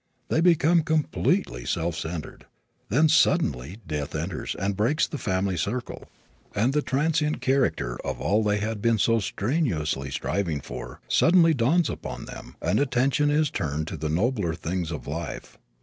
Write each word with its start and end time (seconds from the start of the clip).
They 0.29 0.41
become 0.41 0.81
completely 0.81 1.63
self 1.63 1.95
centered. 1.95 2.47
Then 2.89 3.07
suddenly 3.07 3.81
death 3.85 4.15
enters 4.15 4.55
and 4.57 4.75
breaks 4.75 5.05
the 5.05 5.19
family 5.19 5.55
circle, 5.57 6.09
and 6.55 6.73
the 6.73 6.81
transient 6.81 7.39
character 7.39 7.99
of 8.03 8.19
all 8.19 8.41
they 8.41 8.57
had 8.57 8.81
been 8.81 8.97
so 8.97 9.19
strenuously 9.19 10.09
striving 10.09 10.59
for 10.59 11.01
suddenly 11.07 11.53
dawns 11.53 11.87
upon 11.87 12.25
them, 12.25 12.55
and 12.63 12.79
attention 12.79 13.29
is 13.29 13.51
turned 13.51 13.85
to 13.89 13.95
the 13.95 14.09
nobler 14.09 14.55
things 14.55 14.89
of 14.89 15.05
life. 15.05 15.59